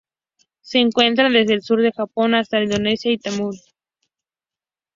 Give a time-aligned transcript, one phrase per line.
[0.61, 3.59] Se encuentra desde el sur del Japón hasta Indonesia y Tuamotu.